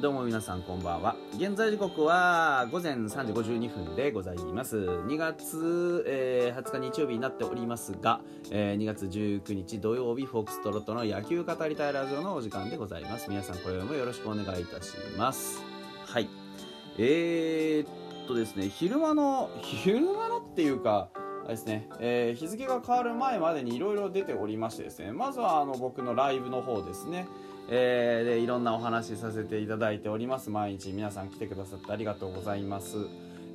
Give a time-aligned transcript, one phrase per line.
[0.00, 1.16] どうも皆さんこんばんは。
[1.34, 4.76] 現在時刻は午前3時52分でございます。
[4.76, 8.20] 2月、えー20日日曜日になっておりますが、
[8.52, 13.28] えー2月19日土曜日フォックストロットの野球語りたいラジオのお時間でございます。
[13.28, 15.64] 皆さん今宵もよろしくお願いいたします。
[16.06, 16.28] はい。
[16.96, 21.08] えー、っとですね昼間の昼間のっていうか
[21.52, 25.12] ですね、えー日付が変わる前までにいろいろ出ておりましてですね。
[25.12, 27.26] まずはあの僕のライブの方ですね。
[27.70, 30.50] えーでいろんなお話しさせていただいております。
[30.50, 32.96] 毎日皆さん来てくださってありがとうございます。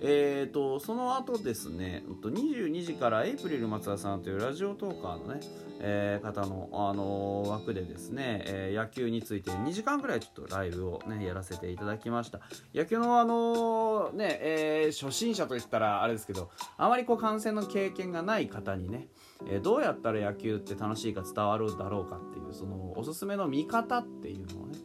[0.06, 5.40] えー、とその後ですね22時からエイプリル松田さんというラジオトーカーのね、
[5.80, 12.42] えー方の、あのー枠でですね、えー野球について2時間ぐらいちょっとライブをねやらせていただきました。
[12.76, 19.08] 野球のあのーね、え初心者といったらあれですけどあまりこう観戦の経験がない方にね
[19.48, 24.80] えどうやったら野球って楽しいか伝わるだろうかっていうそのおすすめの見方っていうのをね、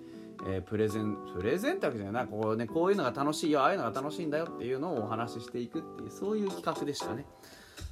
[0.49, 2.27] えープレゼンプレゼンってわけじゃない。
[2.27, 7.27] こうねこういうのが楽しいよああいうのが楽しいんだよっていうのをお話ししていくっていうそういう企画でしたね。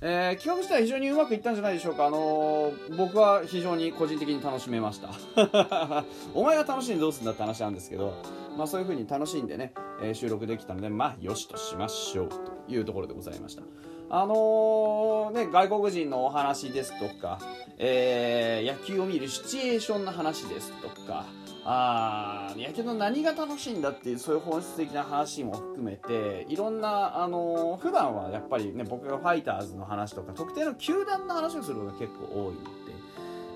[0.00, 5.10] えー企画自体非常にうまくいったんじゃないでしょうか、あのー僕は非常に個人的に楽しめました。
[6.34, 8.12] お前が楽しんでどうすんだって話なんですけど、
[8.56, 12.36] まあ、そういう風に楽しんでね、えー収録できたのでまあよしとしましょうと
[12.68, 13.62] いうところでございました。
[14.08, 17.40] あのね、外国人のお話ですとか、
[17.76, 21.24] え野球を見るシチュエーションの話ですとか
[21.68, 32.68] あ野球の何が楽しいんだっていうそういう本質的な話も含めていろんな、あのー普段はやっぱりね僕がファイターズの話とか特定の球団の話をすることが結構多いので、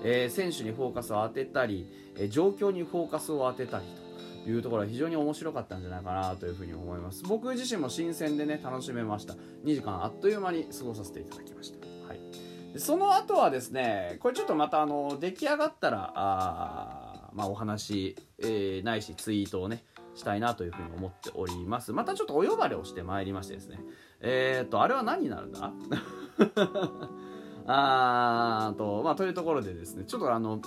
[0.03, 3.85] えー選手にフォーカスを当てたり、えー状況にフォーカスを当てたり
[4.43, 7.23] というところは非常に面白かったんじゃないかなというふうに思います。
[7.23, 9.35] 僕自身も新鮮でね楽しめました。
[9.63, 12.19] 2時間あっという間に過ごさせていただきました、はい、
[12.77, 19.83] その後はですねこれちょっとまたあの出来上がったらあーまあお話、えーないしツイートをね
[20.15, 21.93] したいなというふうに思っております。
[21.93, 23.79] またちょっとお呼ばれをしてまいりましてですね。
[24.19, 25.71] えっ、とあれは何になるんだ？
[27.67, 30.59] あーとまあというところでですねちょっとあの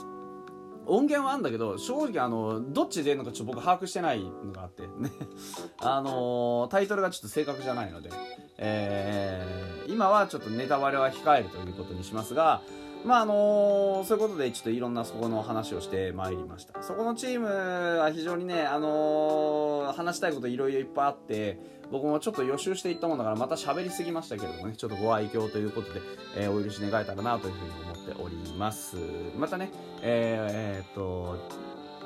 [0.86, 5.10] 音源はあるんだけど正直あのどっちで出るのかちょっと僕把握してないのがあってね。
[5.80, 8.10] あのタイトルがちょっと正確じゃないので、
[8.58, 12.62] えー今はちょっとネタバレは控えるということにしますが
[13.04, 16.82] まああのそういうことでちょっといろんなそこの話をしてまいりました。
[16.82, 21.58] そこのチームは非常にねあの話したいこといろいろいっぱいあって
[21.90, 26.00] 僕もちょっと予習していったもんだからまた喋りすぎましたけれどもねちょっとご愛嬌ということで、
[26.38, 28.96] えーお許し願えたらなというふうに思っております。
[29.36, 29.70] またね
[30.02, 31.36] えーえーっと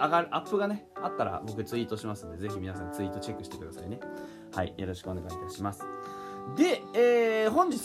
[0.00, 4.00] 上がるアップがねあったら僕ツイートしますんでぜひ皆さんツイートチェックしてくださいね。
[4.54, 5.84] はいよろしくお願いいたします。
[6.56, 7.78] で、えー本日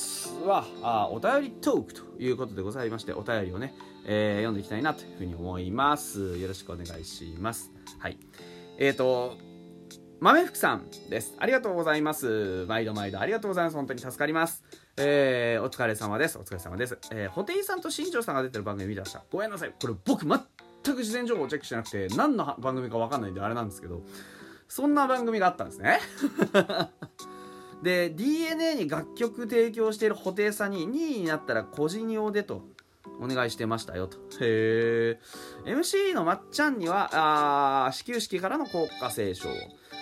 [0.45, 3.73] はあお便りトークということでございましてお便りをね、
[4.05, 6.37] えー読んでいきたいなというふうに思います。
[6.37, 7.71] よろしくお願いします。
[7.99, 8.17] はい。
[8.77, 9.37] えーと
[10.19, 11.35] 豆福さんです。
[11.37, 12.65] ありがとうございます。
[12.67, 13.75] 毎度毎度ありがとうございます。
[13.75, 14.63] 本当に助かります。
[14.97, 16.37] えーお疲れ様です。
[16.37, 16.97] お疲れ様です。
[17.11, 19.73] えー、ホテイさんと新庄さんが出てる番組見てましたごめんなさい。
[19.79, 24.01] これ僕全く事前情報をチェックしてなくて何の番組か分かんないんであれなんですけど
[24.67, 25.99] そんな番組があったんですね。
[27.83, 32.63] で DNA に楽曲提供している布袋さんに2位になったら個人用でと
[33.21, 34.17] お願いしてましたよと。
[34.39, 35.19] へ
[35.65, 37.09] え MC のまっちゃんには
[37.85, 39.49] あー始球式からの国歌斉唱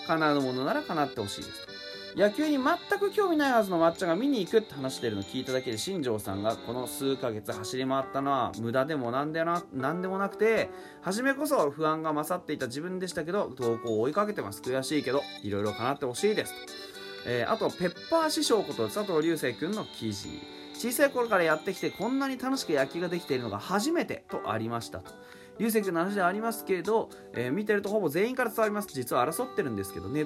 [0.07, 1.71] 叶うものなら叶ってほしいですと。
[2.15, 10.69] 野球に全く興味ないはずのまっちゃんが見に行くって話してるの聞いただけで新庄さんがこの数ヶ月走り回ったのは無駄でもなんでななんでもなくて
[11.01, 14.61] 初めこそ不安が勝っていた自分でしたけど投稿を追いかけてます。
[14.61, 16.80] 悔しいけどいろいろ叶ってほしいですと
[17.25, 20.29] えーあとペッパー師匠こと佐藤隆星君の記事。
[20.73, 25.11] 小さい頃からやってきてこんなに楽しく野球ができているのが初めてとありましたと。
[25.59, 28.87] 隆星君の話ではありますけど、えー見てるとほぼ全員から伝わります。
[28.91, 30.25] 実は争ってるんですけどね。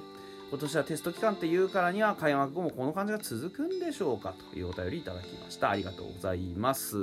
[0.52, 5.72] 今年はテスト期間っていうからには開幕後もこの感じが続くんでしょうかというお便りいただきました。
[5.72, 6.96] ありがとうございます。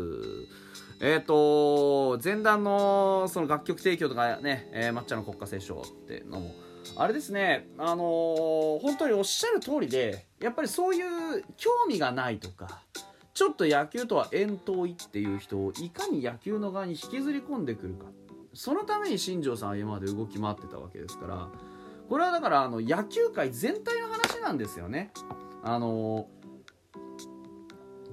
[1.00, 6.54] えっ、と前段のその楽曲提供とかね、えー抹茶の国歌斉唱ってのも
[6.96, 12.82] あれですね、あのー本当におっしゃる通りで、やっぱりそういう興味がないとか、
[13.34, 18.06] ちょっと野球とは遠遠いっていう人をいかに野球の側に引きずり込んでくるか。
[18.54, 21.48] そのために新庄さんは今まで動き回ってたわけですから、
[22.08, 25.10] これはだからあの野球界全体の話なんですよね。
[25.62, 26.42] あのー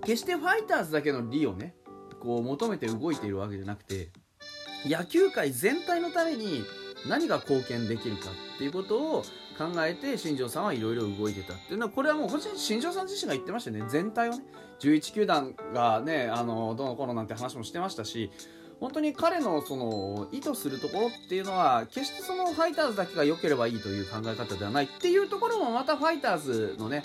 [0.02, 1.76] 決してファイターズだけの利をね、
[2.22, 4.10] こう求めて動いているわけじゃなくて、
[4.86, 6.64] 野球界全体のために
[7.08, 9.24] 何が貢献できるかっていうことを
[9.58, 13.90] 考えて新庄さんはいろいろ動いてたっていうのはこれはもう本新庄さん自身が言ってましたよね。
[13.90, 14.44] 全体をね。
[14.80, 18.32] 11球団がねあのどの頃なんて話もしてましたし
[18.80, 27.04] 本当に彼のその意図するところっていうのは決してそのファイターズだけが良ければいいという考え方ではないっていうところもまたファイターズのね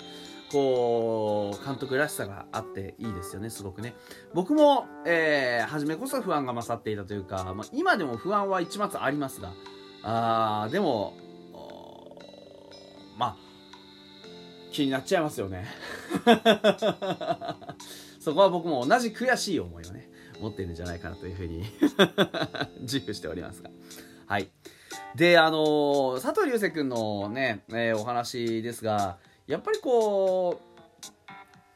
[0.51, 3.93] こう監督らしさがあっていいですよねすごくね。
[4.33, 9.51] 僕も、えー、初めこそ不安が勝っていたというか、まあ、今でも不安は一末ありますが
[10.07, 11.13] あでも
[13.17, 13.35] まあ
[14.71, 15.65] 気になっちゃいますよね。
[18.19, 20.09] そこは僕も同じ悔しい思いをね
[20.39, 21.63] 持ってるんじゃないかなというふうに
[22.81, 23.69] 自負しておりますが。
[24.27, 24.49] はい。
[25.15, 29.17] であの、佐藤隆星君のね、えー、お話ですが
[29.47, 30.61] やっぱりこ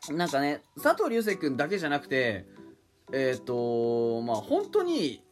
[0.10, 2.46] うなんかね佐藤隆星君だけじゃなくて
[3.12, 5.24] えっ、ー、とまあ本当に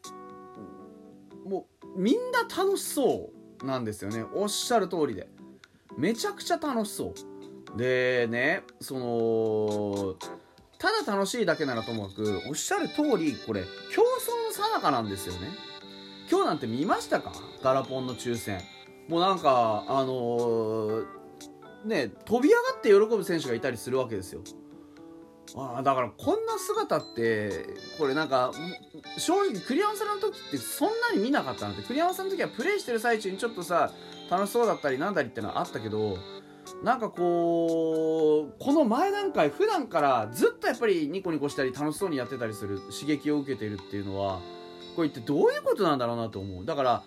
[1.48, 4.26] もうみんな楽しそうなんですよね。
[4.34, 5.28] おっしゃる通りで。
[5.98, 7.14] めちゃくちゃ楽しそ
[7.76, 7.78] う。
[7.78, 10.16] でねその
[10.78, 13.64] ただ楽しいだけならともかくおっしゃる通りこれ
[13.94, 15.50] 競争のさなかなんですよね。
[16.30, 17.32] 今日なんて見ましたか？
[17.64, 18.62] ガラポンの抽選。
[19.08, 21.06] もうなんかあのー、
[21.86, 24.42] ね飛び上がって喜ぶ選手がいたりするわけですよ。
[25.56, 27.66] あだからこんな姿って
[27.98, 28.52] これなんか
[29.18, 31.84] 正直栗山さんの時ってそんなに見なかったなって。
[31.84, 33.92] 栗山さんの時はプレイしてる最中にちょっとさ
[34.30, 36.18] 楽しそうだったりなんだりってのはあったけど
[36.84, 44.42] なんかこうこの前段階普段からずっとやっぱりニコニコしたり楽しそうにやってたりする刺激を受けてるっていうのは
[44.96, 46.66] これってどういうことなんだろうなと思う。
[46.66, 47.04] だから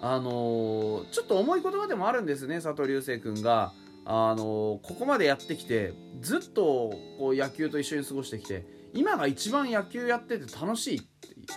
[0.00, 3.72] あのー、ちょっと重い言葉でもあるんですね佐藤流星君が。
[4.04, 11.08] あのここまでやってきてずっとこう野球と一緒に過ごしてきて今が一番野球やってて楽しいって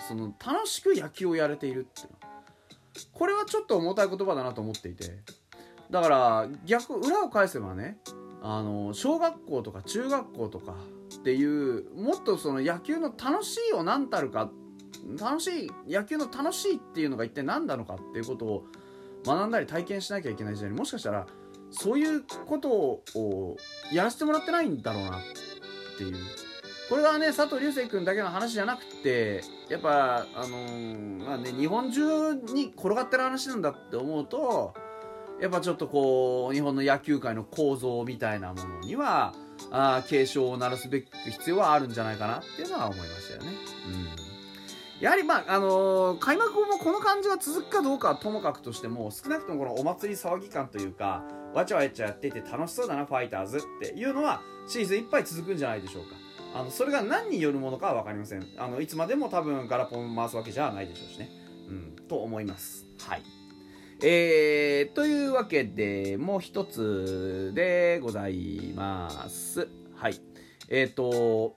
[0.08, 2.10] その楽しく野球をやれているっていう
[3.12, 5.46] これはちょっと重たい言葉だなと思っていて。
[5.90, 7.98] だから逆裏を返せばね
[8.42, 10.76] あの小学校とか中学校とか
[11.20, 14.52] っていうもっとその野球の楽しいを何たるか
[15.20, 18.66] 楽しい野球の楽しいっていうのが一体何なのかっていうことを
[19.26, 21.28] 学んだり体験しなきゃいけない時代にもしかしたら
[21.78, 23.58] そういうことを
[23.92, 25.22] やらせてもらってないんだろうなっ
[25.98, 26.16] ていう
[26.90, 34.74] これがね佐藤流星君だけの話じゃなくてやっぱあのー、まあね日本中に転がってる話なんだって思うと
[35.42, 39.34] やっぱちょっとこう日本の野球界の構造みたいなものには
[39.72, 43.58] あ警鐘を鳴らすべき必要はあるんじゃないかなっていうのは思いましたよね。
[44.20, 44.26] うん
[45.02, 51.24] やはりまああのー、開幕後もこの感じが続くかどうかはともかくとしても少なくともこのお祭り騒ぎ感というか
[51.56, 56.10] わちゃわちゃやっていて楽しそうだなファイターズっていうのはシーズンいっぱい続くんじゃないでしょうか。
[56.54, 58.46] あのそれが何によるものかは分かりません。
[58.58, 61.30] あのいつまでも多分ガラポン回すわけじゃないでしょうしね。
[61.70, 62.86] うんと思います。
[63.08, 63.24] はい。
[64.04, 69.70] えー、というわけでもう一つでございます。
[69.96, 70.20] はい。
[70.68, 71.56] えっ、ー、と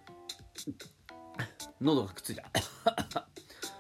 [1.80, 2.44] 喉がくっついた。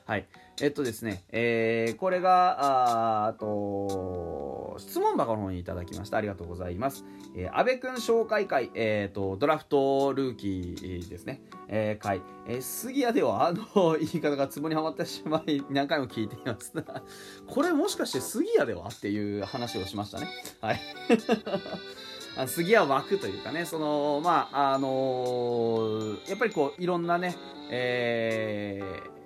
[0.04, 0.26] はい。
[0.60, 4.27] えっとですね、えー、これが、あと、
[4.78, 6.16] 質問箱の方にいただきました。
[6.16, 7.04] ありがとうございます。
[7.34, 16.72] えー、安倍くん紹介会、えー、と、ドラフトルーキーですね、えー、会、えー、杉谷ではあの 言い方がツボにはまってしまい、何回も聞いています。
[17.46, 20.28] これもしかして杉谷ではっていう話をしましたね。
[20.60, 20.80] はい。
[22.46, 27.36] 杉谷枠というかね、その、まあ、あのー、やっぱりこう、いろんなね、
[27.70, 29.18] えー、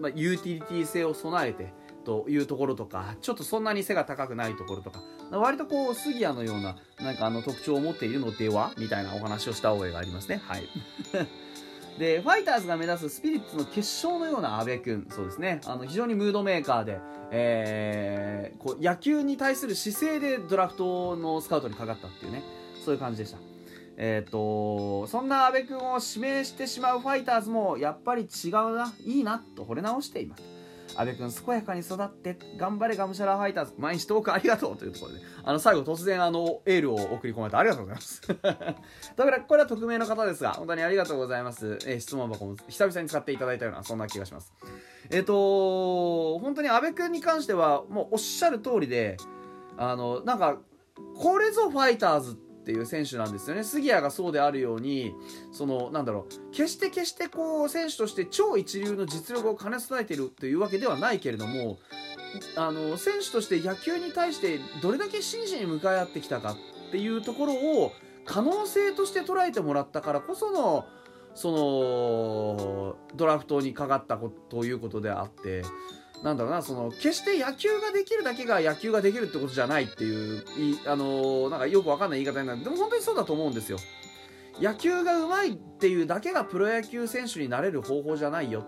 [0.00, 1.72] まあ、ユーティリティ性を備えて
[2.04, 10.40] というところとかちょっとそんなに背が高くないところとか割とこう杉谷のようななんかあの特徴を持っているのではみたいなお話をした覚えがありますね。
[10.44, 10.68] はい。
[11.98, 15.60] でファイターズが目指すスピリッツの決勝のような阿部君そうですね。
[15.66, 16.98] あの非常にムードメーカーで、
[17.30, 22.42] えー、こう野球に対する姿勢でドラフトのスカウトにかかったっていうね。
[22.84, 23.38] そういう感じでした。
[24.02, 30.59] えっ、ー、とそんな阿部君を指名してしまうファイターズもやっぱり違うないいなと惚れ直しています。
[30.96, 38.20] 阿部君健やかに育って頑張れがむしゃらファイターズ毎日トークありがとうというところであの最後突然あのエールを送り込まれてありがとうございます。
[39.16, 44.52] だからこれは匿名の方ですが本当にありがとうございます、えー、質問箱も久々に使っていただいたようなそんな気がします。
[45.10, 49.16] えっ、ー、と本当に阿部君に関してはもうおっしゃる通りで
[49.76, 50.58] あのなんか
[51.16, 53.64] これぞファイターズってっていう選手なんですよね。
[53.64, 55.12] 杉谷がそうであるように
[55.50, 61.78] そのなんだろう決して決してこう選手として超一流の実力を兼ね備えているというわけではないけれども
[62.54, 67.92] あの選手として野球に対してどれだけ真摯に向かい合ってきたかっていうところを
[68.24, 70.86] 可能性として捉えてもらったからこその
[71.34, 74.16] そのドラフトにかかった
[74.48, 75.62] ということであって
[76.22, 83.78] なんだろうなその決して野球ができるだけが野球ができるってことじゃないっていういあのなんかよくわかんない言い方になるでも本当にそうだと思うんですよ
[84.60, 88.66] 野球がうまいっていうだけがプロ野球選手になれる方法じゃないよ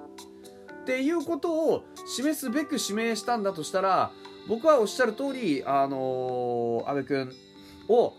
[0.83, 4.13] っていうことを示すべく指名したんだとしたら
[4.49, 7.31] 僕はおっしゃる通りあの阿部君
[7.89, 8.15] を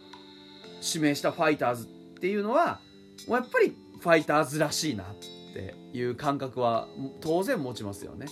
[0.81, 1.87] 指名したファイターズっ
[2.19, 2.79] ていうのは
[3.27, 5.15] やっぱりファイターズらしいなっ
[5.53, 6.87] ていう感覚は
[7.21, 8.27] 当然持ちますよね。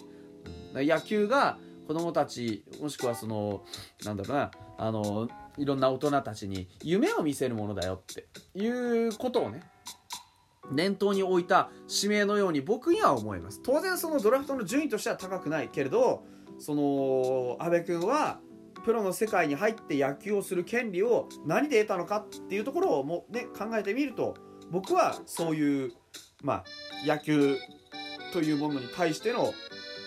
[0.74, 3.64] 野球が子供たちもしくはその
[4.06, 8.28] なんだろうなあのいろんな大人たちに夢を見せるものだよって。
[8.56, 8.68] い
[9.08, 9.62] うことをね。
[10.72, 13.62] 念頭に置いた指名のように僕には思います。
[13.62, 16.24] 当然そのドラフトの順位としては高くないけれど
[16.60, 18.40] その阿部君は
[18.86, 24.36] プロの世界に入って野球をする権利を何で得たのかっていうところをも、ね、考えてみると
[24.70, 25.92] 僕はそういう、
[26.42, 26.64] まあ、
[27.06, 27.58] 野球
[28.34, 29.54] というものに対しての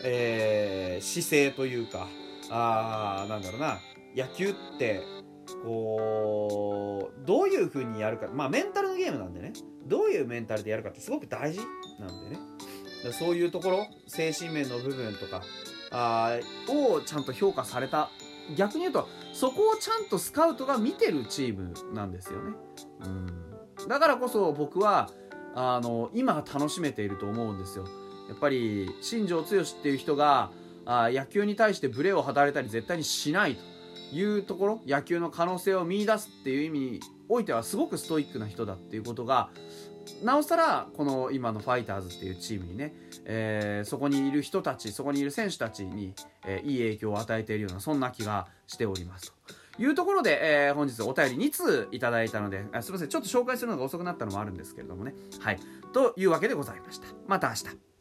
[0.03, 2.09] えー、姿勢というか
[2.51, 3.79] あなんだろうな。
[4.17, 5.03] 野球って
[5.63, 8.29] こうどういうふうにやるか。
[8.33, 9.53] まあメンタルのゲームなんでね。
[9.87, 11.61] どういうメンタルでやるかってすごく大事
[12.01, 13.13] なんでね。
[13.13, 15.43] そういうところ精神面の部分とか
[15.91, 18.11] あをちゃんと評価された。
[18.57, 22.53] 逆に言うとそこをちゃんとスカウトが見てるチームなんですよね。
[23.05, 25.11] うん、だからこそ僕は
[25.55, 27.87] あの今楽しめていると思うんですよ。
[28.29, 30.51] やっぱり新庄剛志っていう人が
[30.87, 39.49] あ野球に対してブレを働いたり絶対にしないというところ野球の可能性を見出すっていう意味においてはすごくストイックな人だっていうことが
[40.23, 46.13] なおさらこの今のファイターズっていうチームにね、えー、そこにいる人たちそこにいる選手たちに、
[46.47, 49.55] えー、いい影響を与えているようなそんな気がしておりますと。
[49.77, 55.15] いうところで、えー、本日お便り2通いただいたのであ、すみません、ちょっと紹介するのが遅くなったのもあるんですけれどもね。
[55.41, 55.59] はい。
[55.93, 57.09] というわけでございました。
[57.27, 57.94] また明日。